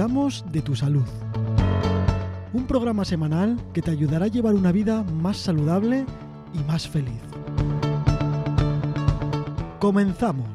[0.00, 1.04] de tu salud.
[2.54, 6.06] Un programa semanal que te ayudará a llevar una vida más saludable
[6.54, 7.20] y más feliz.
[9.78, 10.48] Comenzamos.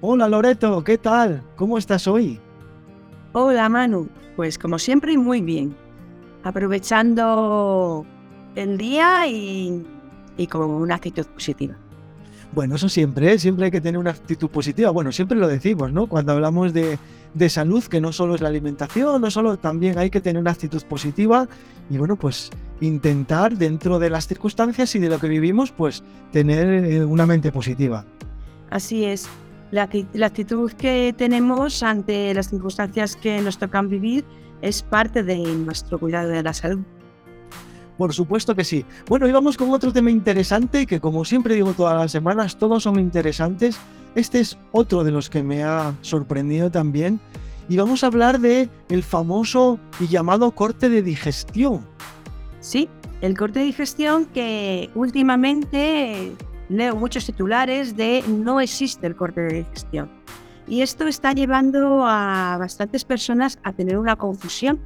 [0.00, 1.44] Hola Loreto, ¿qué tal?
[1.54, 2.40] ¿Cómo estás hoy?
[3.32, 5.76] Hola Manu, pues como siempre muy bien.
[6.42, 8.04] Aprovechando
[8.56, 9.86] el día y
[10.50, 11.76] con una actitud positiva.
[12.52, 13.38] Bueno, eso siempre, ¿eh?
[13.38, 14.90] siempre hay que tener una actitud positiva.
[14.90, 16.06] Bueno, siempre lo decimos, ¿no?
[16.06, 16.98] Cuando hablamos de,
[17.34, 20.52] de, salud, que no solo es la alimentación, no solo también hay que tener una
[20.52, 21.48] actitud positiva
[21.90, 22.50] y bueno, pues
[22.80, 27.52] intentar dentro de las circunstancias y de lo que vivimos, pues tener eh, una mente
[27.52, 28.04] positiva.
[28.70, 29.28] Así es.
[29.70, 34.24] La, la actitud que tenemos ante las circunstancias que nos tocan vivir
[34.62, 36.80] es parte de nuestro cuidado de la salud.
[37.98, 38.84] Por supuesto que sí.
[39.08, 42.82] Bueno, y vamos con otro tema interesante que como siempre digo todas las semanas, todos
[42.82, 43.78] son interesantes.
[44.14, 47.20] Este es otro de los que me ha sorprendido también.
[47.68, 51.86] Y vamos a hablar de el famoso y llamado corte de digestión.
[52.60, 52.88] Sí,
[53.20, 56.32] el corte de digestión que últimamente
[56.68, 60.10] leo muchos titulares de no existe el corte de digestión.
[60.68, 64.80] Y esto está llevando a bastantes personas a tener una confusión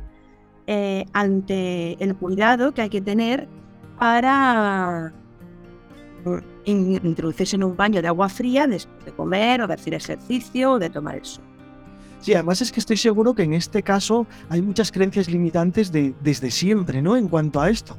[0.72, 3.48] eh, ante el cuidado que hay que tener
[3.98, 5.12] para
[6.64, 10.78] introducirse en un baño de agua fría después de comer o de hacer ejercicio o
[10.78, 11.42] de tomar el sol.
[12.20, 16.14] Sí, además es que estoy seguro que en este caso hay muchas creencias limitantes de,
[16.20, 17.16] desde siempre, ¿no?
[17.16, 17.96] En cuanto a esto.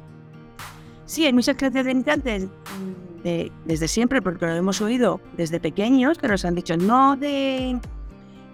[1.04, 2.48] Sí, hay muchas creencias limitantes
[3.22, 7.78] de, desde siempre, porque lo hemos oído desde pequeños, que nos han dicho no de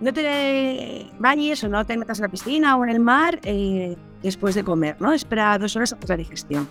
[0.00, 3.96] no te bañes o no te metas en la piscina o en el mar eh,
[4.22, 5.12] después de comer, ¿no?
[5.12, 6.68] Espera dos horas hacer la digestión.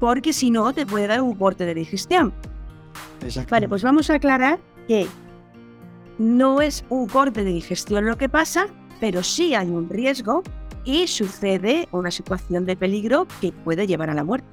[0.00, 2.32] Porque si no, te puede dar un corte de digestión.
[3.50, 5.06] Vale, pues vamos a aclarar que
[6.18, 8.66] no es un corte de digestión lo que pasa,
[9.00, 10.42] pero sí hay un riesgo
[10.84, 14.46] y sucede una situación de peligro que puede llevar a la muerte.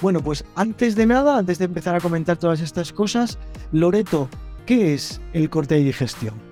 [0.00, 3.38] Bueno, pues antes de nada, antes de empezar a comentar todas estas cosas,
[3.70, 4.28] Loreto,
[4.66, 6.51] ¿qué es el corte de digestión?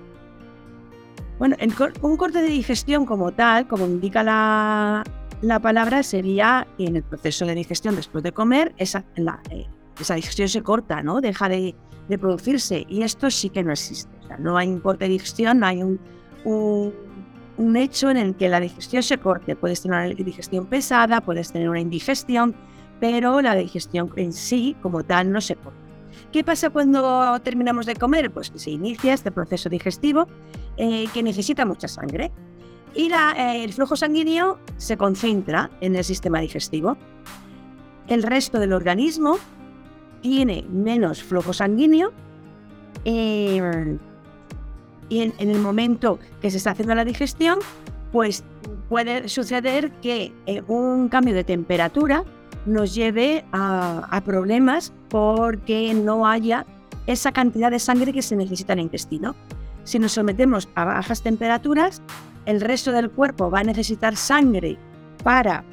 [1.41, 1.55] Bueno,
[2.03, 5.03] un corte de digestión como tal, como indica la,
[5.59, 9.05] palabra, sería en el proceso de digestión después de comer, esa,
[9.49, 9.65] eh,
[9.99, 11.19] esa digestión se corta, ¿no?
[11.19, 11.73] Deja de,
[12.19, 12.85] producirse.
[12.87, 14.15] Y esto sí que no existe.
[14.37, 15.99] no hay un corte de digestión, no hay un,
[17.57, 19.55] un, hecho en el que la digestión se corte.
[19.55, 22.53] Puedes tener una digestión pesada, puedes tener una indigestión,
[22.99, 25.79] pero la digestión en sí, como tal, no se corta.
[26.31, 28.29] ¿Qué pasa cuando terminamos de comer?
[28.29, 30.27] Pues que se inicia este proceso digestivo
[30.77, 32.31] eh, que necesita mucha sangre
[32.93, 36.97] y eh, el flujo sanguíneo se concentra en el sistema digestivo.
[38.07, 39.37] El resto del organismo
[40.21, 42.11] tiene menos flujo sanguíneo
[43.05, 43.97] eh,
[45.09, 47.59] y en, el momento que se está haciendo la digestión,
[48.11, 48.43] pues
[48.89, 50.33] puede suceder que
[50.67, 52.23] un cambio de temperatura
[52.65, 56.65] nos lleve a, problemas porque no haya
[57.07, 59.35] esa cantidad de sangre que se necesita en el intestino.
[59.83, 62.01] Si nos sometemos a bajas temperaturas,
[62.45, 64.77] el resto del cuerpo va a necesitar sangre
[65.23, 65.63] para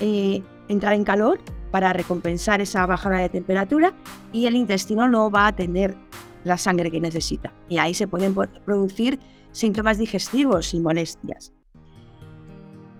[0.00, 1.40] eh, entrar en calor,
[1.70, 3.92] para recompensar esa bajada de temperatura
[4.32, 5.96] y el intestino no va a tener
[6.44, 7.52] la sangre que necesita.
[7.68, 8.34] Y ahí se pueden
[8.64, 9.18] producir
[9.52, 11.52] síntomas digestivos y molestias.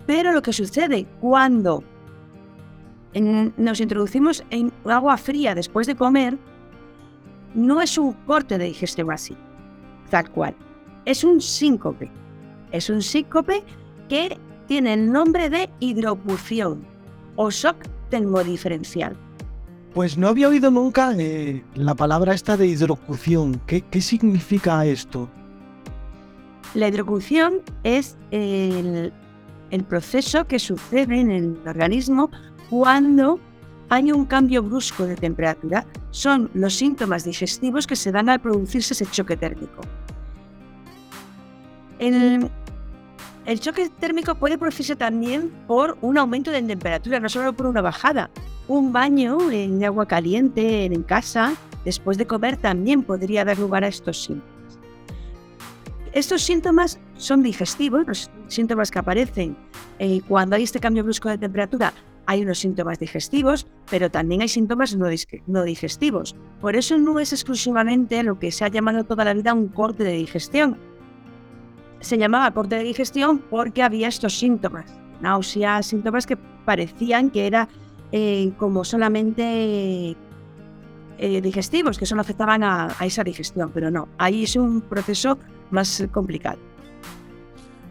[0.05, 1.83] Pero lo que sucede cuando
[3.13, 6.37] nos introducimos en agua fría después de comer,
[7.53, 9.35] no es un corte de digestión así,
[10.11, 10.55] tal cual.
[11.05, 12.11] Es un síncope.
[12.71, 13.63] Es un síncope
[14.07, 16.85] que tiene el nombre de hidrocución
[17.35, 17.77] o shock
[18.09, 19.17] termodiferencial.
[19.93, 23.59] Pues no había oído nunca eh, la palabra esta de hidrocución.
[23.65, 25.27] ¿Qué, ¿Qué, significa esto?
[26.75, 29.11] La hidrocución es el,
[29.71, 32.29] el proceso que sucede en el organismo
[32.69, 33.39] cuando
[33.89, 35.85] hay un cambio brusco de temperatura.
[36.11, 39.81] Son los síntomas digestivos que se dan al producirse ese choque térmico.
[42.01, 47.81] El, choque térmico puede producirse también por un aumento de temperatura, no solo por una
[47.81, 48.31] bajada.
[48.67, 51.53] Un baño en agua caliente en casa
[51.85, 54.79] después de comer también podría dar lugar a estos síntomas.
[56.13, 59.55] Estos síntomas son digestivos, los síntomas que aparecen
[59.99, 61.93] eh, cuando hay este cambio brusco de temperatura
[62.25, 66.35] hay unos síntomas digestivos, pero también hay síntomas no digestivos.
[66.61, 70.03] Por eso no es exclusivamente lo que se ha llamado toda la vida un corte
[70.03, 70.77] de digestión.
[72.01, 74.85] Se llamaba corte de digestión porque había estos síntomas,
[75.21, 77.67] náuseas, síntomas que parecían que era
[78.11, 80.17] eh, como solamente
[81.17, 85.37] eh, digestivos que solo afectaban a, esa digestión, pero no, ahí es un proceso
[85.69, 86.57] más complicado.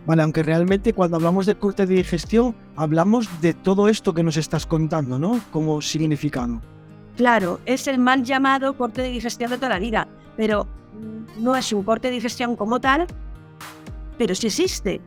[0.07, 4.37] Vale, aunque realmente cuando hablamos de corte de digestión, hablamos de todo esto que nos
[4.37, 5.41] estás contando, ¿no?
[5.53, 6.61] Como significado.
[7.17, 10.67] Claro, es el mal llamado corte de digestión de toda la vida, pero
[11.39, 13.07] no es un corte de digestión como tal,
[14.21, 15.01] pero sí existe.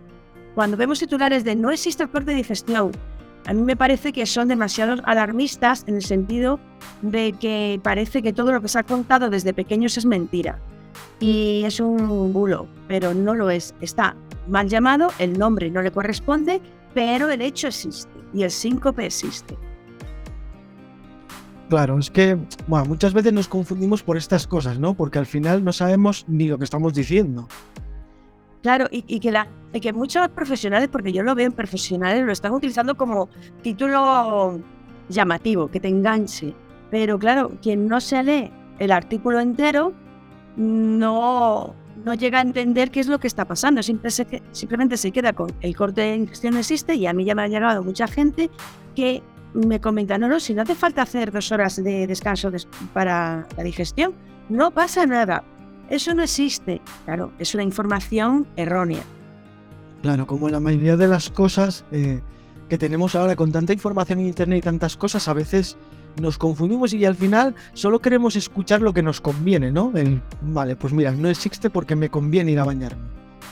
[0.56, 2.92] Cuando vemos titulares de no existe corte de digestión,
[3.46, 6.60] a mí me parece que son demasiado alarmistas en el sentido
[7.04, 10.58] de que parece que todo lo que se ha contado desde pequeños es mentira.
[11.20, 13.76] Y es un bulo, pero no lo es.
[13.82, 14.16] Está
[14.48, 16.60] mal llamado, el nombre no le corresponde,
[16.96, 19.56] pero el hecho existe y el síncope existe.
[21.70, 22.36] Claro, es que
[22.68, 24.96] muchas veces nos confundimos por estas cosas, ¿no?
[24.96, 27.48] Porque al final no sabemos ni lo que estamos diciendo.
[28.64, 32.54] Claro, y, que, la, que muchos profesionales, porque yo lo veo en profesionales, lo están
[32.54, 33.28] utilizando como
[33.62, 34.62] título
[35.10, 36.56] llamativo, que te enganche.
[36.90, 39.92] Pero claro, quien no se lee el artículo entero
[40.56, 41.76] no,
[42.06, 43.82] no llega a entender qué es lo que está pasando.
[43.84, 47.48] simplemente se queda con el corte de ingestión existe y a mí ya me ha
[47.50, 48.50] llegado mucha gente
[48.96, 49.22] que
[49.54, 52.50] me comenta, no, no, si no hace falta hacer dos horas de descanso
[52.94, 54.14] para la digestión,
[54.48, 55.44] no pasa nada.
[55.90, 56.82] Eso no existe.
[57.06, 59.04] Claro, es una información errónea.
[60.02, 62.22] Claro, como la mayoría de las cosas eh,
[62.70, 65.78] que tenemos ahora con tanta información en Internet y tantas cosas, a veces
[66.20, 69.92] nos confundimos y al final solo queremos escuchar lo que nos conviene, ¿no?
[70.42, 73.02] vale, pues mira, no existe porque me conviene ir a bañarme.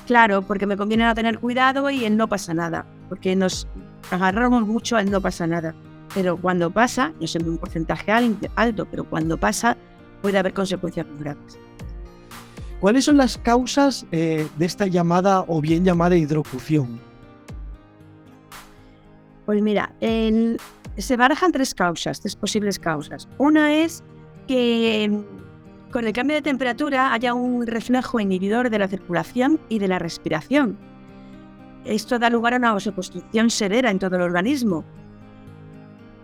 [0.08, 3.68] Claro, porque me conviene a tener cuidado y en no pasa nada, porque nos
[4.10, 5.74] agarramos mucho al no pasa nada.
[6.14, 8.12] Pero cuando pasa, no sé un porcentaje
[8.56, 9.78] alto, pero cuando pasa
[10.22, 11.58] puede haber consecuencias muy graves.
[12.82, 17.00] ¿Cuáles son las causas eh, de esta llamada o bien llamada hidrocución?
[19.46, 19.94] Pues mira,
[20.98, 23.30] se barajan tres causas, tres posibles causas.
[23.38, 24.04] Una es
[24.48, 29.78] que mm, con el cambio de temperatura haya un reflejo inhibidor de la circulación y
[29.78, 30.76] de la respiración.
[31.86, 34.84] Esto da lugar a una vasoconstricción severa en todo el organismo.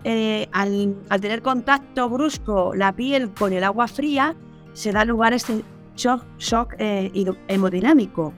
[0.04, 4.36] Eh, al, tener contacto brusco la piel con el agua fría,
[4.74, 5.63] se da lugar a este
[5.98, 7.12] shock, eh,
[7.48, 8.34] hemodinámico.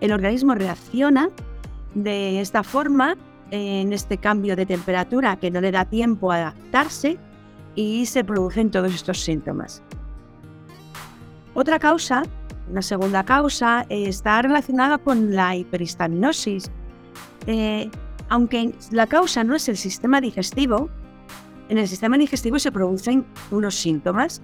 [0.00, 1.30] El organismo reacciona
[1.94, 3.16] de esta forma
[3.50, 7.18] en este cambio de temperatura que no le da tiempo a adaptarse
[7.74, 9.82] y se producen todos estos síntomas.
[11.54, 12.22] Otra causa,
[12.70, 16.70] una segunda causa, está relacionada con la hiperistaminosis.
[17.46, 17.90] Eh,
[18.28, 20.88] aunque la causa no es el sistema digestivo,
[21.68, 24.42] en el sistema digestivo se producen unos síntomas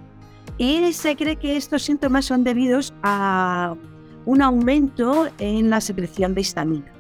[0.59, 3.77] y se cree que estos síntomas son debidos a
[4.25, 6.93] un aumento en la secreción de histamina.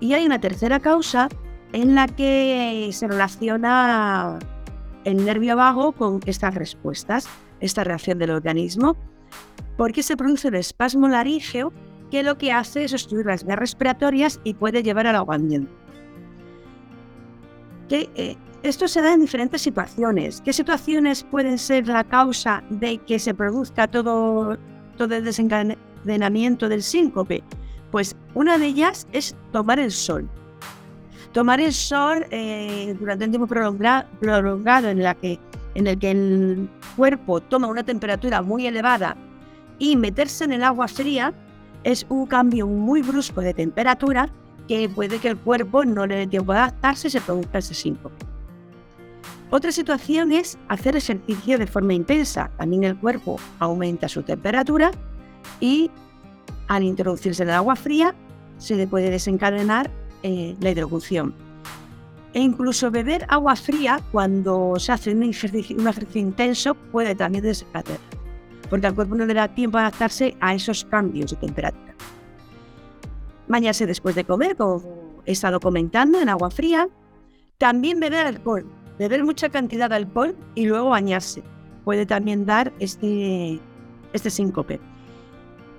[0.00, 1.28] Y hay una tercera causa
[1.72, 4.38] en la que se relaciona
[5.04, 7.26] el nervio vago con estas respuestas,
[7.60, 8.96] esta reacción del organismo,
[9.76, 11.72] porque se produce el espasmo larígeo
[12.10, 15.72] que lo que hace es obstruir las vías respiratorias y puede llevar al ahogamiento.
[17.88, 20.40] Que, eh, esto se da en diferentes situaciones.
[20.40, 24.56] ¿Qué situaciones pueden ser la causa de que se produzca todo,
[24.96, 27.44] todo el desencadenamiento del síncope?
[27.90, 30.26] Pues una de ellas es tomar el sol.
[31.32, 35.38] Tomar el sol eh, durante un tiempo prolongado, en, que,
[35.74, 39.14] en el que el cuerpo toma una temperatura muy elevada
[39.78, 41.34] y meterse en el agua fría
[41.82, 44.30] es un cambio muy brusco de temperatura
[44.66, 47.74] que puede que el cuerpo no le dé tiempo a adaptarse y se produzca ese
[47.74, 48.23] síncope.
[49.54, 52.50] Otra situación es hacer ejercicio de forma intensa.
[52.58, 54.90] También el cuerpo aumenta su temperatura
[55.60, 55.92] y
[56.66, 58.16] al introducirse el agua fría
[58.58, 59.92] se le puede desencadenar
[60.24, 61.36] eh, la hidrocución.
[62.32, 65.76] E incluso beber agua fría cuando se hace un ejercicio,
[66.14, 68.00] intenso puede también desencadenar,
[68.68, 71.94] porque al cuerpo no le da tiempo a adaptarse a esos cambios de temperatura.
[73.46, 76.88] Bañarse después de comer, como he estado comentando, en agua fría.
[77.56, 78.66] También beber alcohol
[78.98, 81.42] beber mucha cantidad de alcohol y luego bañarse.
[81.84, 83.60] Puede también dar este,
[84.12, 84.80] este síncope.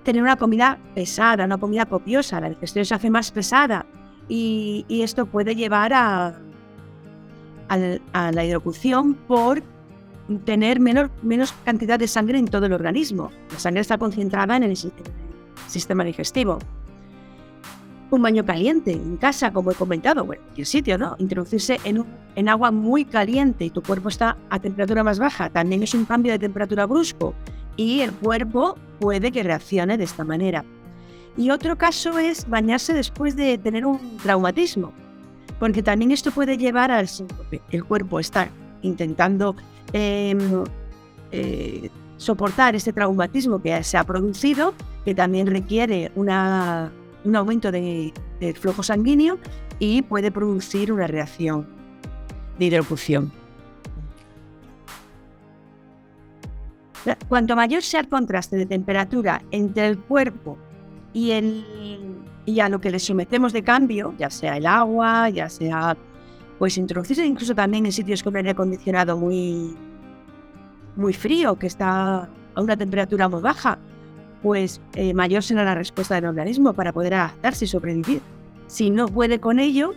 [0.03, 3.85] Tener una comida pesada, una comida copiosa, la digestión se hace más pesada
[4.27, 6.39] y, esto puede llevar a,
[7.69, 9.63] a, la hidrocución por
[10.43, 13.31] tener menos, menos cantidad de sangre en todo el organismo.
[13.51, 14.77] La sangre está concentrada en el
[15.67, 16.59] sistema digestivo
[18.15, 21.15] un baño caliente en casa, como he comentado, o en cualquier sitio, ¿no?
[21.19, 22.03] Introducirse en,
[22.35, 26.05] en agua muy caliente y tu cuerpo está a temperatura más baja, también es un
[26.05, 27.33] cambio de temperatura brusco
[27.77, 30.63] y el cuerpo puede que reaccione de esta manera.
[31.37, 34.93] Y otro caso es bañarse después de tener un traumatismo,
[35.59, 37.61] porque también esto puede llevar al síncope.
[37.71, 38.49] El cuerpo está
[38.81, 39.55] intentando
[39.91, 40.63] em,
[41.31, 46.91] eh, soportar este traumatismo que se ha producido, que también requiere una,
[47.25, 48.13] un aumento de,
[48.59, 49.37] flujo sanguíneo
[49.79, 51.67] y puede producir una reacción
[52.57, 53.31] de hidrocución.
[57.27, 60.57] Cuanto mayor sea el contraste de temperatura entre el cuerpo
[61.13, 61.63] y, el,
[62.45, 65.95] y a lo que le sometemos de cambio, ya sea el agua, ya sea
[66.57, 69.75] pues introducirse incluso también en sitios con aire acondicionado muy,
[70.95, 73.77] muy frío, que está a una temperatura muy baja,
[74.45, 78.21] pues eh, mayor será la respuesta del organismo para poder adaptarse y sobrevivir.
[78.67, 79.95] Si no puede con ello,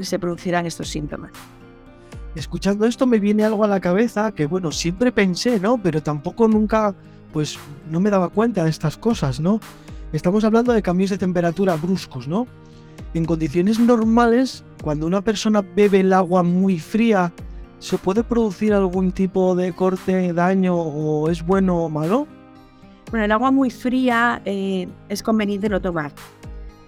[0.00, 1.30] se producirán estos síntomas.
[2.34, 5.80] Escuchando esto me viene algo a la cabeza que, bueno, siempre pensé, ¿no?
[5.80, 6.96] Pero tampoco nunca,
[7.32, 7.56] pues,
[7.88, 9.60] no me daba cuenta de estas cosas, ¿no?
[10.12, 12.48] Estamos hablando de cambios de temperatura bruscos, ¿no?
[13.14, 17.32] En condiciones normales, cuando una persona bebe el agua muy fría,
[17.78, 22.26] ¿se puede producir algún tipo de corte, daño o es bueno o malo?
[23.12, 26.12] Bueno, el agua muy fría eh, es conveniente no tomar.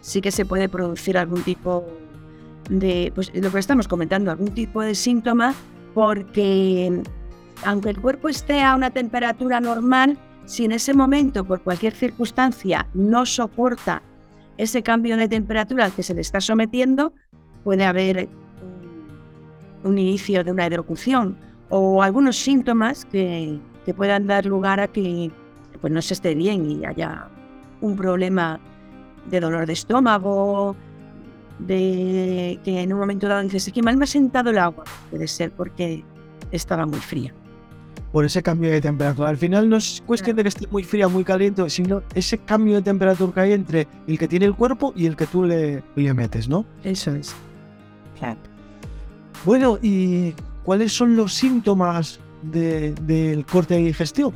[0.01, 1.85] Sí que se puede producir algún tipo
[2.71, 5.55] de, pues lo que estamos comentando, algún tipo de síntoma,
[5.93, 7.03] porque
[7.67, 10.17] aunque el cuerpo esté a una temperatura normal,
[10.47, 14.03] si en ese momento, por cualquier circunstancia, no soporta
[14.57, 17.13] ese cambio de temperatura al que se le está sometiendo,
[17.65, 18.31] puede haber
[19.83, 21.37] un inicio de una hidrocución
[21.69, 25.31] o algunos síntomas que, que puedan dar lugar a que
[25.81, 27.29] pues, no se esté bien y haya
[27.81, 28.61] un problema
[29.31, 30.77] de dolor de estómago,
[31.59, 34.85] de que en un momento dado dices, es que mal me ha sentado el agua.
[35.11, 36.05] Puede ser porque
[36.51, 37.33] estaba muy fría.
[38.13, 39.29] Por ese cambio de temperatura.
[39.29, 42.77] Al final no es cuestión de que esté muy fría, muy caliente, sino ese cambio
[42.77, 45.83] de temperatura que hay entre el que tiene el cuerpo y el que tú le,
[45.97, 46.65] le metes, ¿no?
[46.85, 47.35] Eso es.
[48.19, 48.39] Claro.
[49.45, 54.33] Bueno, ¿y cuáles son los síntomas del corte de digestión?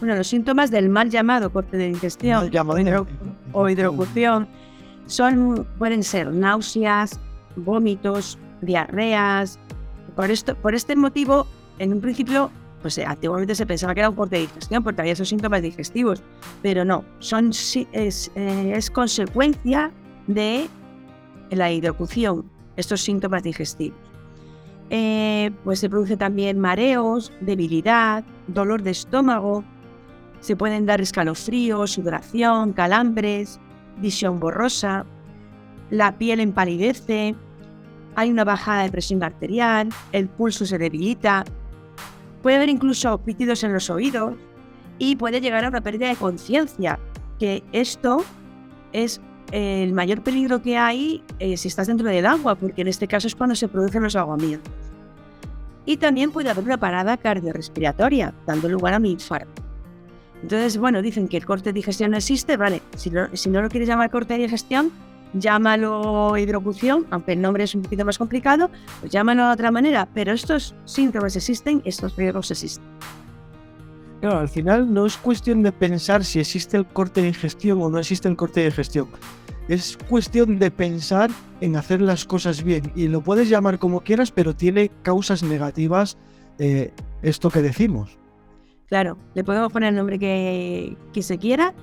[0.00, 2.50] Bueno, los síntomas del mal llamado corte de digestión
[3.52, 4.46] o hidrocución
[5.06, 7.18] son, pueden ser náuseas,
[7.56, 9.58] vómitos, diarreas.
[10.14, 11.46] Por, esto, por este motivo,
[11.78, 12.50] en un principio,
[12.82, 15.62] pues eh, antiguamente se pensaba que era un corte de digestión porque había esos síntomas
[15.62, 16.22] digestivos,
[16.62, 19.90] pero no, son, es, eh, es consecuencia
[20.26, 20.68] de
[21.50, 23.98] la hidrocución, estos síntomas digestivos.
[24.88, 29.64] Eh, pues se produce también mareos, debilidad, dolor de estómago,
[30.40, 33.60] se pueden dar escalofríos, sudoración, calambres,
[33.98, 35.06] visión borrosa,
[35.90, 37.34] la piel empalidece,
[38.14, 41.44] hay una bajada de presión arterial, el pulso se debilita,
[42.42, 44.34] puede haber incluso pitidos en los oídos
[44.98, 46.98] y puede llegar a una pérdida de conciencia,
[47.38, 48.24] que esto
[48.92, 49.20] es
[49.52, 53.26] el mayor peligro que hay eh, si estás dentro del agua, porque en este caso
[53.26, 54.72] es cuando se producen los ahogamientos.
[55.84, 59.65] Y también puede haber una parada cardiorrespiratoria, dando lugar a un infarto.
[60.46, 63.28] Entonces, bueno, dicen que el corte de digestión no existe, vale, si no,
[63.60, 64.92] lo quieres llamar corte de digestión,
[65.32, 70.06] llámalo hidrocución, aunque el nombre es un poquito más complicado, pues llámalo de otra manera,
[70.14, 72.84] pero estos síntomas existen, estos riesgos existen.
[74.20, 77.90] Claro, al final no es cuestión de pensar si existe el corte de digestión o
[77.90, 79.08] no existe el corte de digestión.
[79.66, 81.28] Es cuestión de pensar
[81.60, 82.92] en hacer las cosas bien.
[82.94, 86.16] Y lo puedes llamar como quieras, pero tiene causas negativas
[86.60, 88.16] eh, esto que decimos.
[88.88, 91.74] Claro, le podemos poner el nombre que, se quiera,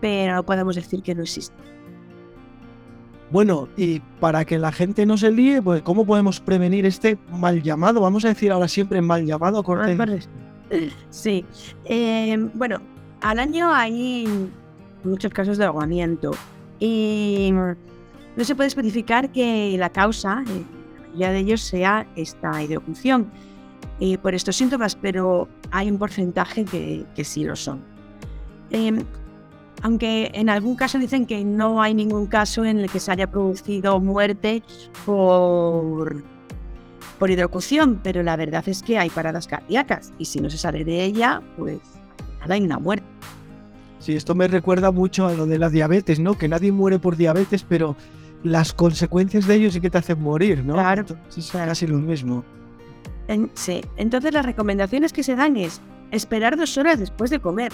[0.00, 1.54] pero no podemos decir que no existe.
[3.30, 7.62] Bueno, y para que la gente no se líe, pues ¿cómo podemos prevenir este mal
[7.62, 8.00] llamado?
[8.00, 9.96] Vamos a decir ahora siempre mal llamado corte.
[11.10, 11.44] Sí.
[11.84, 12.80] Eh, bueno,
[13.22, 14.26] al año hay
[15.04, 16.32] muchos casos de ahogamiento
[16.78, 20.64] y no se puede especificar que la causa, eh,
[20.94, 23.30] la mayoría de ellos, sea esta hidrocución
[24.00, 27.82] eh, por estos síntomas, pero hay un porcentaje que, sí lo son.
[28.70, 29.04] Em,
[29.82, 33.30] aunque en algún caso dicen que no hay ningún caso en el que se haya
[33.30, 34.62] producido muerte
[35.04, 36.24] por,
[37.18, 40.82] por hidrocución, pero la verdad es que hay paradas cardíacas y si no se sale
[40.82, 41.80] de ella, pues
[42.40, 43.06] nada, hay una muerte.
[43.98, 46.38] Sí, esto me recuerda mucho a lo de la diabetes, ¿no?
[46.38, 47.96] Que nadie muere por diabetes, pero
[48.42, 50.72] las consecuencias de ello sí que te hacen morir, ¿no?
[50.72, 51.04] Claro.
[51.36, 52.42] es casi lo mismo
[53.54, 57.72] sí, entonces las recomendaciones que se dan es esperar dos horas después de comer.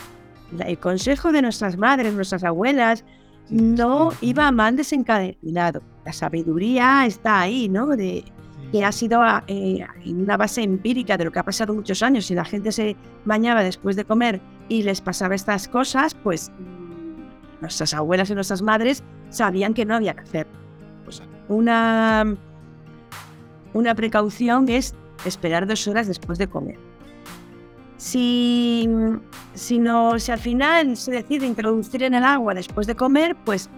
[0.64, 3.04] El consejo de nuestras madres, nuestras abuelas,
[3.48, 5.82] no iba mal desencadenado.
[6.04, 7.88] La sabiduría está ahí, ¿no?
[7.88, 8.24] De,
[8.72, 12.26] que ha sido eh, una base empírica de lo que ha pasado muchos años.
[12.26, 17.60] Si la gente se bañaba después de comer y les pasaba estas cosas, pues mm,
[17.60, 20.46] nuestras abuelas y nuestras madres sabían que no había que hacer.
[21.04, 22.36] Pues una,
[23.72, 26.78] una precaución es esperar dos horas después de comer.
[27.96, 28.88] Si,
[29.54, 33.70] si, no, si al final se decide introducir en el agua después de comer, pues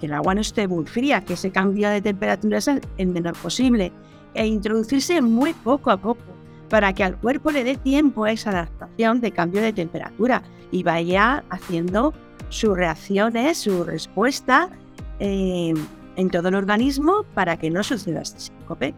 [0.00, 2.58] que el agua no esté muy fría, que se cambie de temperatura
[2.96, 3.92] el menor posible
[4.34, 6.22] e introducirse muy poco a poco
[6.68, 10.82] para que al cuerpo le dé tiempo a esa adaptación de cambio de temperatura y
[10.82, 12.14] vaya haciendo
[12.48, 14.70] sus reacciones, su respuesta
[15.18, 15.74] eh,
[16.16, 18.94] en todo el organismo para que no suceda este síncope.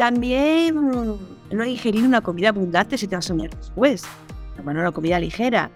[0.00, 1.18] También mm,
[1.52, 4.02] no ingerir una comida abundante si te vas a unir después.
[4.64, 5.70] Bueno, una comida ligera.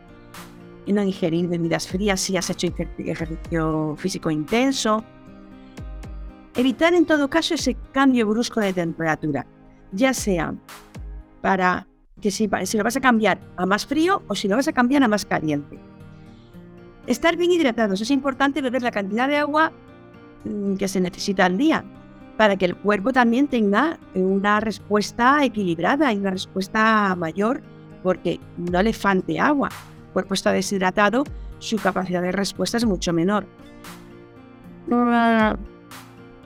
[0.86, 5.04] Y no ingerir bebidas frías si has hecho ejercicio físico intenso.
[6.56, 9.44] Evitar en todo caso ese cambio brusco de temperatura,
[9.92, 10.54] ya sea
[11.42, 11.86] para
[12.18, 14.72] que si, si lo vas a cambiar a más frío o si lo vas a
[14.72, 15.78] cambiar a más caliente.
[17.06, 18.00] Estar bien hidratados.
[18.00, 19.70] Es importante beber la cantidad de agua
[20.46, 21.84] mm, que se necesita al día
[22.36, 27.62] para que el cuerpo también tenga una respuesta equilibrada y una respuesta mayor,
[28.02, 29.68] porque no le falte agua.
[30.06, 31.24] El cuerpo está deshidratado,
[31.58, 33.46] su capacidad de respuesta es mucho menor.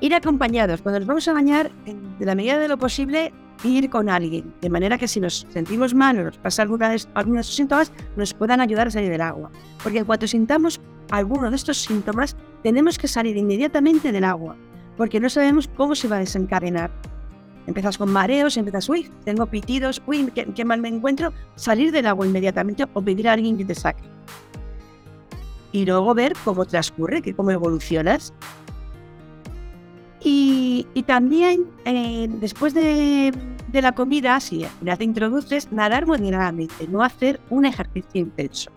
[0.00, 0.82] Ir acompañados.
[0.82, 1.70] Cuando nos vamos a bañar,
[2.18, 3.32] de la medida de lo posible,
[3.64, 7.02] ir con alguien, de manera que si nos sentimos mal o nos pasa alguna de,
[7.14, 9.50] algunos de estos síntomas, nos puedan ayudar a salir del agua.
[9.82, 10.80] Porque en cuanto sintamos
[11.10, 14.56] alguno de estos síntomas, tenemos que salir inmediatamente del agua,
[14.98, 16.90] porque no sabemos cómo se va a desencadenar.
[17.66, 22.26] Empiezas con mareos, empiezas, uy, tengo pitidos, uy, qué, mal me encuentro, salir del agua
[22.26, 24.02] inmediatamente o pedir a alguien que te saque.
[25.72, 28.34] Y luego ver cómo transcurre, que cómo evolucionas
[30.20, 33.32] y, también eh, después de,
[33.72, 38.70] la comida, si ya te introduces, nadar moderadamente, no hacer un ejercicio intenso.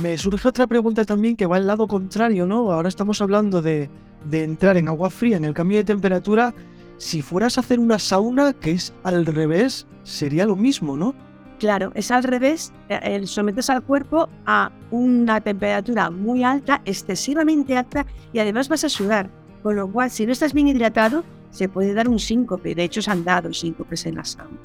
[0.00, 2.70] Me surge otra pregunta también que va al lado contrario, ¿no?
[2.70, 3.90] Ahora estamos hablando de,
[4.30, 6.54] de entrar en agua fría, en el cambio de temperatura.
[6.98, 11.14] Si fueras a hacer una sauna, que es al revés, sería lo mismo, ¿no?
[11.58, 17.76] Claro, es al revés, eh, el sometes al cuerpo a una temperatura muy alta, excesivamente
[17.76, 19.30] alta, y además vas a sudar.
[19.64, 22.76] Con lo cual, si no estás bien hidratado, se puede dar un síncope.
[22.76, 24.58] De hecho, se han dado síncopes en la sauna.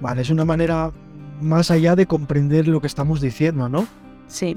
[0.00, 0.92] Vale, es una manera
[1.40, 3.88] más allá de comprender lo que estamos diciendo, ¿no?
[4.28, 4.56] Sí.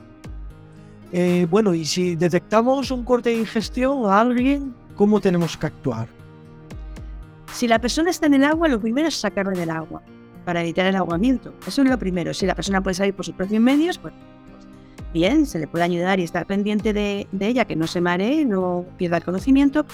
[1.11, 6.07] Eh, bueno, y si detectamos un corte de ingestión a alguien, ¿cómo tenemos que actuar?
[7.53, 10.01] Si la persona está en el agua, lo primero es sacarlo del agua
[10.45, 11.53] para evitar el ahogamiento.
[11.67, 12.33] Eso es lo primero.
[12.33, 14.13] Si la persona puede salir por sus propios medios, pues,
[15.13, 18.85] bien, se le puede ayudar y estar pendiente de, ella, que no se maree, no
[18.97, 19.85] pierda el conocimiento.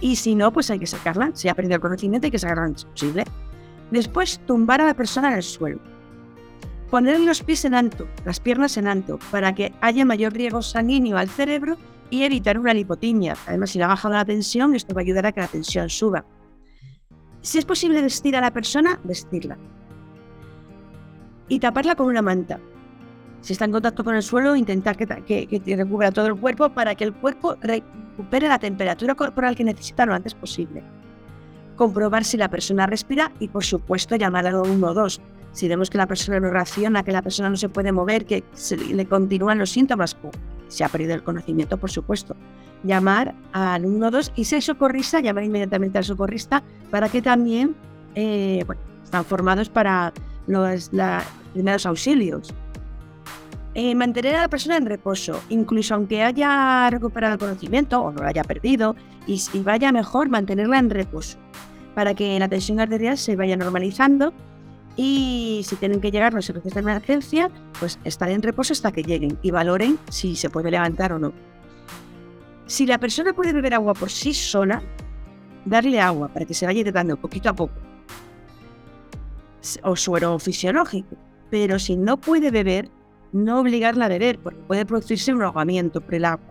[0.00, 1.30] Y si no, pues hay que sacarla.
[1.34, 3.24] Si ha perdido el conocimiento, hay que sacarla lo antes posible.
[3.90, 5.80] Después, tumbar a la persona en el suelo.
[6.90, 11.18] Poner los pies en alto, las piernas en alto, para que haya mayor riego sanguíneo
[11.18, 11.76] al cerebro
[12.10, 13.36] y evitar una lipotimia.
[13.46, 15.90] Además, si le ha bajado la tensión, esto va a ayudar a que la tensión
[15.90, 16.24] suba.
[17.40, 19.58] Si es posible vestir a la persona, vestirla.
[21.48, 22.60] Y taparla con una manta.
[23.40, 26.94] Si está en contacto con el suelo, intentar que, que, recubra todo el cuerpo para
[26.94, 30.82] que el cuerpo recupere la temperatura corporal que necesita lo antes posible.
[31.76, 35.20] Comprobar si la persona respira y, por supuesto, llamar al 112.
[35.56, 38.44] Si vemos que la persona no reacciona, que la persona no se puede mover, que
[38.92, 40.14] le continúan los síntomas,
[40.68, 42.36] se ha perdido el conocimiento, por supuesto
[42.82, 47.74] llamar al 112 y si hay socorrista, llamar inmediatamente al socorrista para que también
[48.14, 48.62] eh,
[49.02, 50.12] están formados para
[50.46, 50.90] los,
[51.54, 52.54] primeros auxilios.
[53.72, 58.20] Eh, mantener a la persona en reposo, incluso aunque haya recuperado el conocimiento o no
[58.22, 58.94] lo haya perdido,
[59.26, 61.38] y, si vaya mejor mantenerla en reposo,
[61.94, 64.34] para que la tensión arterial se vaya normalizando
[64.96, 69.02] y si tienen que llegar los servicios de emergencia, pues estar en reposo hasta que
[69.02, 71.32] lleguen y valoren si se puede levantar o no.
[72.66, 74.82] Si la persona puede beber agua por sí sola,
[75.66, 77.74] darle agua para que se vaya hidratando poquito a poco.
[79.82, 81.16] O suero fisiológico.
[81.50, 82.90] Pero si no puede beber,
[83.32, 86.46] no obligarla a beber, porque puede producirse un ahogamiento por el agua.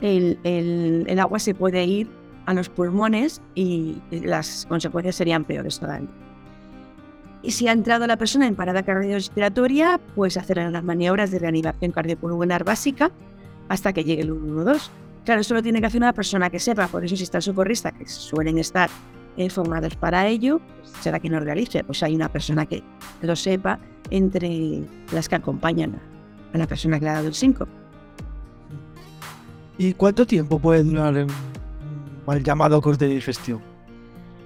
[0.00, 2.08] El, agua se puede ir
[2.46, 6.08] a los pulmones y las consecuencias serían peores todavía.
[7.42, 11.92] Y si ha entrado la persona en parada cardiorrespiratoria, pues hacer las maniobras de reanimación
[11.92, 13.10] cardiopulmonar básica,
[13.68, 14.90] hasta que llegue el 112.
[15.24, 17.42] Claro, eso lo tiene que hacer una persona que sepa, por eso si está el
[17.42, 18.90] socorrista, que suelen estar
[19.50, 21.84] formados para ello, pues será quien lo realice.
[21.84, 22.82] Pues hay una persona que
[23.22, 23.78] lo sepa
[24.10, 26.00] entre las que acompañan
[26.52, 27.68] a la persona que le ha dado el 5.
[29.78, 31.28] ¿Y cuánto tiempo puede durar el
[32.26, 33.60] mal llamado corte de digestión?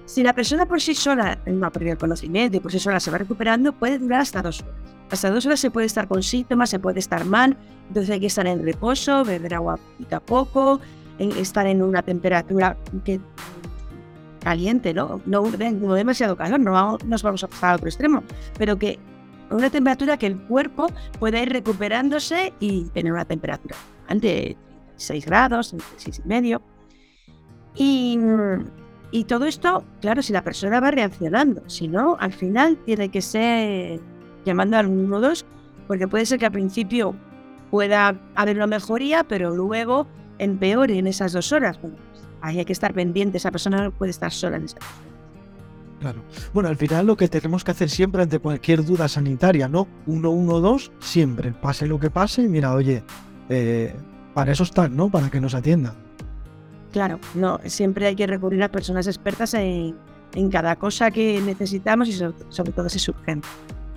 [0.05, 3.01] Si la persona por sí sola no ha perdido el conocimiento y por sí sola
[3.01, 4.75] se va recuperando, puede durar hasta dos horas.
[5.11, 7.57] Hasta dos horas se puede estar con síntomas, se puede estar mal,
[7.89, 9.79] entonces hay que estar en reposo, beber agua
[10.11, 10.81] a poco,
[11.19, 13.21] estar en una temperatura que
[14.41, 15.21] caliente, ¿no?
[15.27, 18.23] No, demasiado calor, no nos vamos a pasar al otro extremo,
[18.59, 18.99] pero que
[19.51, 20.89] una temperatura que el cuerpo
[21.19, 23.77] pueda ir recuperándose y tener una temperatura
[24.09, 24.57] de
[24.97, 26.63] 6 grados, 6 y medio.
[27.75, 28.19] Y,
[29.13, 33.21] y todo esto, claro, si la persona va reaccionando, si no, al final tiene que
[33.21, 34.01] ser
[34.45, 35.45] llamando al 112,
[35.87, 37.15] porque puede ser que al principio
[37.71, 40.07] pueda haber una mejoría, pero luego
[40.39, 41.79] empeore en esas dos horas.
[41.81, 41.97] Bueno,
[42.41, 44.79] ahí hay que estar pendiente, esa persona no puede estar sola en esa
[46.01, 46.21] Claro.
[46.53, 49.87] Bueno, al final lo que tenemos que hacer siempre ante cualquier duda sanitaria, ¿no?
[50.07, 53.05] 112 siempre, pase lo que pase, mira, oye,
[53.49, 53.95] eh,
[54.35, 55.11] para eso están, ¿no?
[55.11, 55.95] Para que nos atiendan.
[56.93, 59.97] Claro, no, siempre hay que recurrir a personas expertas en,
[60.51, 63.49] cada cosa que necesitamos y sobre, todo si es urgente.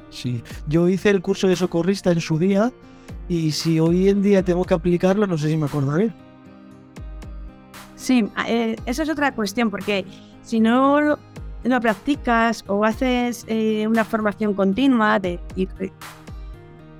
[0.10, 2.71] Sí, yo hice el curso de socorrista en su día
[3.27, 6.13] y si hoy en día tengo que aplicarlo, no sé si me acordaré.
[7.95, 10.05] Sí, eh, esa es otra cuestión, porque
[10.41, 11.17] si no
[11.63, 15.69] lo practicas o haces eh, una formación continua de ir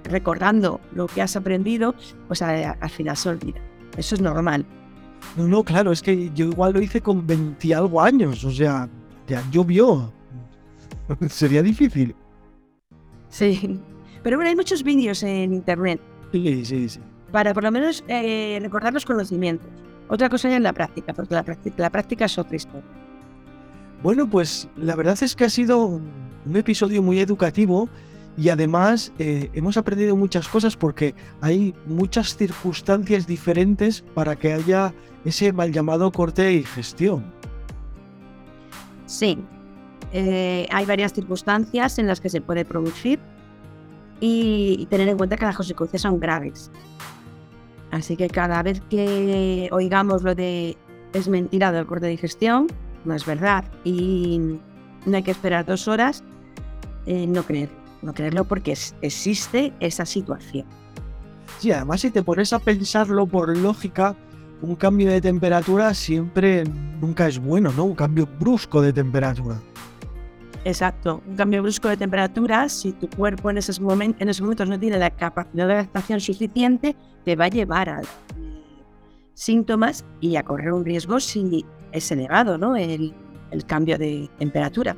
[0.04, 1.96] recordando lo que has aprendido,
[2.28, 3.60] pues al final se olvida.
[3.98, 4.66] Eso es normal.
[5.36, 8.90] No, no, claro, es que yo igual lo hice con 20 algo años, o sea,
[9.28, 10.12] ya llovió.
[11.30, 12.16] Sería difícil.
[13.30, 13.80] Sí,
[14.24, 16.00] pero bueno, hay muchos vídeos en internet.
[16.32, 17.00] Sí, sí, sí.
[17.32, 19.70] Para por lo menos eh, recordar los conocimientos.
[20.08, 22.84] Otra cosa ya en la práctica, porque la práctica, la práctica es otra historia.
[24.04, 27.90] Bueno, pues la verdad es que ha sido un episodio muy educativo
[28.38, 34.94] y además eh, hemos aprendido muchas cosas porque hay muchas circunstancias diferentes para que haya
[35.24, 37.24] ese mal llamado corte y gestión.
[39.06, 39.38] Sí,
[40.12, 43.20] eh, hay varias circunstancias en las que se puede producir
[44.20, 46.72] y, tener en cuenta que las consecuencias son graves.
[47.92, 50.78] Así que cada vez que oigamos lo de
[51.14, 52.68] es mentira del corte de digestión,
[53.06, 54.60] no es verdad y
[55.06, 56.24] no hay que esperar dos horas,
[57.06, 60.66] eh, no creer no creerlo porque existe esa situación.
[61.60, 64.16] Sí, además si te pones a pensarlo por lógica,
[64.62, 66.64] un cambio de temperatura siempre
[67.02, 67.86] nunca es bueno, ¿no?
[67.86, 69.60] Un cambio brusco de temperatura.
[70.64, 74.68] Exacto, un cambio brusco de temperatura, si tu cuerpo en esos, momentos, en esos momentos
[74.68, 78.02] no tiene la capacidad de adaptación suficiente, te va a llevar a
[79.36, 82.76] síntomas y a correr un riesgo si es elevado, ¿no?
[82.76, 83.14] el
[83.68, 84.96] cambio de temperatura.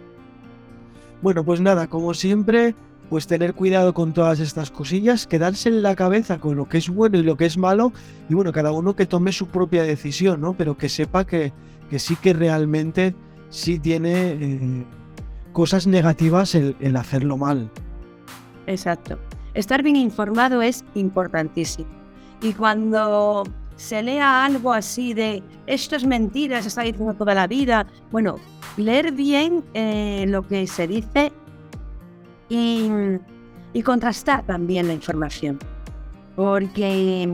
[1.21, 2.75] Bueno, pues nada, como siempre,
[3.09, 6.89] pues tener cuidado con todas estas cosillas, quedarse en la cabeza con lo que es
[6.89, 7.93] bueno y lo que es malo,
[8.29, 10.53] y bueno, cada uno que tome su propia decisión, ¿no?
[10.53, 11.53] Pero que sepa que,
[11.89, 13.15] que sí que realmente
[13.49, 14.85] sí tiene eh,
[15.53, 17.71] cosas negativas el, hacerlo mal.
[18.67, 19.17] Exacto.
[19.53, 21.89] Estar bien informado es importantísimo.
[22.41, 23.43] Y cuando
[23.75, 28.35] se lea algo así de esto es mentira, se está diciendo toda la vida, bueno,
[28.75, 31.31] leer bien eh, lo que se dice
[32.49, 35.59] y, contrastar también la información.
[36.35, 37.29] Porque,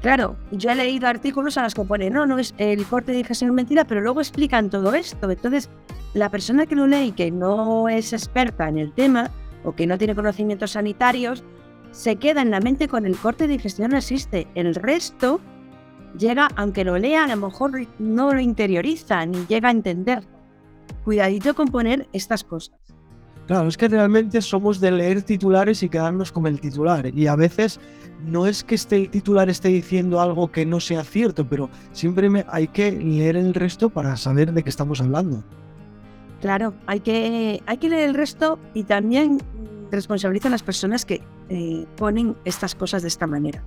[0.00, 3.18] claro, yo he leído artículos a los que pone, no, no es el corte de
[3.18, 5.30] digestión mentira, pero luego explican todo esto.
[5.30, 5.68] Entonces,
[6.14, 9.30] la persona que lo lee y que no es experta en el tema
[9.64, 11.44] o que no tiene conocimientos sanitarios,
[11.90, 14.48] se queda en la mente con el corte de digestión no existe.
[14.54, 15.40] El resto
[16.18, 20.24] llega, aunque lo lea, a lo mejor no lo interioriza ni llega a entender.
[21.04, 22.76] Cuidadito con poner estas cosas.
[23.52, 27.14] Claro, es que realmente somos de leer titulares y quedarnos con el titular.
[27.14, 27.80] Y a veces
[28.24, 32.46] no es que este, el titular esté diciendo algo que no sea cierto, pero siempre
[32.48, 35.44] hay que leer el resto para saber de qué estamos hablando.
[36.40, 39.36] Claro, hay que, hay que leer el resto y también
[39.90, 43.62] responsabilizan a las personas que eh, ponen estas cosas de esta manera.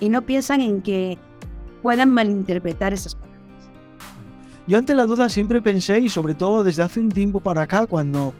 [0.00, 1.18] Y no piensan en que
[1.82, 3.38] puedan malinterpretar esas palabras.
[4.66, 7.86] Yo ante la duda siempre pensé, y sobre todo desde hace un tiempo para acá,
[7.86, 8.34] cuando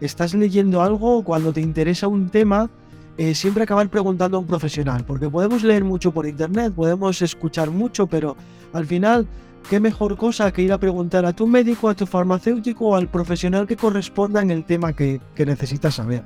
[0.00, 2.70] estás leyendo algo, cuando te interesa un tema,
[3.16, 7.70] eh, siempre acabar preguntando a un profesional, porque podemos leer mucho por internet, podemos escuchar
[7.70, 8.36] mucho, pero
[8.72, 9.26] al final,
[9.68, 13.08] ¿qué mejor cosa que ir a preguntar a tu médico, a tu farmacéutico o al
[13.08, 16.22] profesional que corresponda en el tema que, que necesitas saber?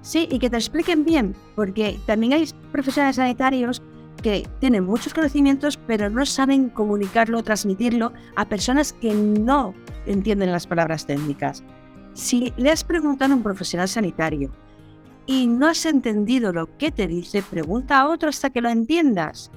[0.00, 3.82] Sí, y que te expliquen bien, porque también hay profesionales sanitarios
[4.22, 9.74] que tienen muchos conocimientos, pero no saben comunicarlo, transmitirlo a personas que no
[10.06, 11.62] entienden las palabras técnicas.
[12.18, 14.50] Si le has preguntado a un profesional sanitario
[15.24, 19.52] y no has entendido lo que te dice, pregunta a otro hasta que lo entiendas.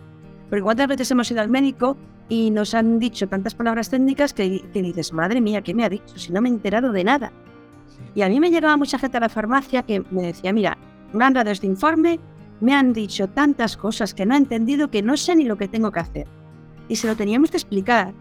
[0.47, 1.97] Porque cuántas veces hemos ido al médico
[2.29, 6.19] y nos han dicho tantas palabras técnicas que, dices, madre mía, ¿qué me ha dicho?
[6.19, 7.31] Si no me he enterado de nada.
[8.13, 10.77] Y a mí me llegaba mucha gente a la farmacia que me decía, mira,
[11.13, 12.19] me han dado este informe,
[12.59, 15.67] me han dicho tantas cosas que no he entendido que no sé ni lo que
[15.67, 16.27] tengo que hacer.
[16.87, 18.13] Y se lo teníamos que explicar.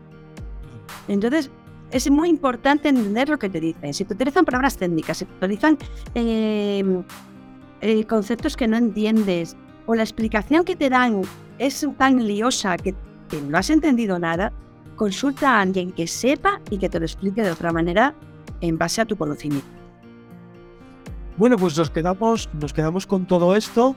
[1.09, 1.51] Entonces,
[1.91, 3.95] es muy importante entender lo que te dicen.
[3.95, 5.79] Si te utilizan palabras técnicas, si te utilizan
[6.15, 7.03] em,
[7.81, 11.23] eh, conceptos que no entiendes o la explicación que te dan
[11.59, 12.95] es tan liosa que,
[13.29, 14.53] que no has entendido nada,
[14.97, 18.15] consulta a alguien que sepa y que te lo explique de otra manera
[18.61, 19.67] en base a tu conocimiento.
[21.37, 23.97] Bueno, pues nos quedamos, nos quedamos con todo esto.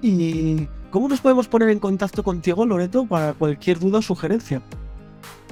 [0.00, 4.62] ¿Y cómo nos podemos poner en contacto contigo, Loreto, para cualquier duda o sugerencia?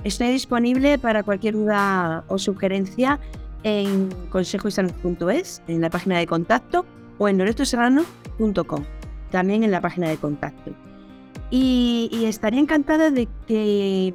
[0.06, 3.18] Estoy disponible para cualquier duda o sugerencia
[3.64, 6.86] en consejoysalud.es, en la página de contacto,
[7.18, 8.84] o en loretoserrano.com,
[9.32, 10.70] también en la página de contacto.
[11.50, 14.14] Y, estaría encantada de que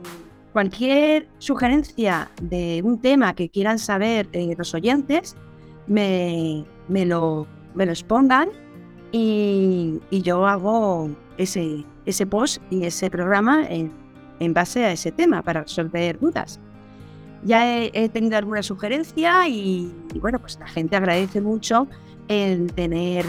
[0.53, 5.35] cualquier sugerencia de un tema que quieran saber eh, los oyentes,
[5.87, 8.47] me, me, lo, me lo expongan
[9.11, 14.00] y, y, yo hago ese, ese post y ese programa en,
[14.41, 16.59] en base a ese tema para resolver dudas.
[17.43, 21.87] Ya he, tenido alguna sugerencia y, bueno, pues la gente agradece mucho
[22.27, 23.25] el tener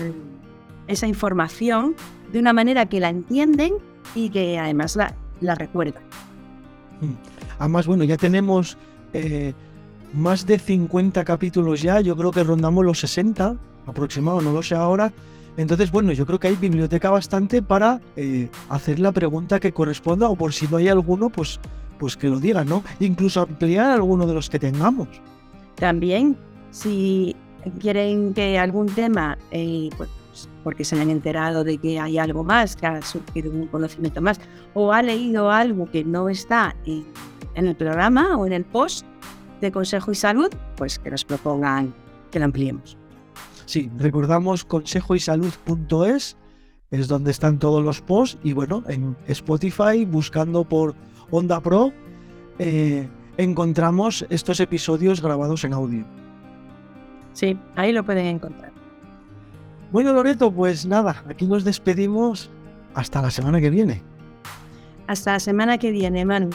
[0.86, 1.94] esa información
[2.32, 3.74] de una manera que la entienden
[4.14, 6.02] y que además la, la recuerdan.
[7.00, 7.12] Mm.
[7.58, 8.76] Además, bueno, ya tenemos
[9.12, 9.52] eh,
[10.14, 14.74] más de 50 capítulos ya, yo creo que rondamos los 60 aproximado, no lo sé
[14.74, 15.12] ahora.
[15.56, 20.28] Entonces, bueno, yo creo que hay biblioteca bastante para eh, hacer la pregunta que corresponda
[20.28, 21.60] o por si no hay alguno, pues,
[21.98, 22.82] pues que lo digan, ¿no?
[23.00, 25.08] Incluso ampliar alguno de los que tengamos.
[25.74, 26.36] También,
[26.70, 27.36] si
[27.80, 30.08] quieren que algún tema, eh, pues,
[30.64, 34.40] porque se han enterado de que hay algo más, que ha surgido un conocimiento más,
[34.72, 37.04] o ha leído algo que no está en,
[37.54, 39.04] en el programa o en el post
[39.60, 41.94] de Consejo y Salud, pues que nos propongan
[42.30, 42.96] que lo ampliemos.
[43.66, 46.36] Sí, recordamos consejoysalud.es,
[46.90, 50.94] es donde están todos los posts y bueno, en Spotify, buscando por
[51.30, 51.92] Onda Pro,
[52.58, 56.04] eh, encontramos estos episodios grabados en audio.
[57.32, 58.72] Sí, ahí lo pueden encontrar.
[59.90, 62.50] Bueno, Loreto, pues nada, aquí nos despedimos
[62.94, 64.02] hasta la semana que viene.
[65.06, 66.50] Hasta la semana que viene, Manu.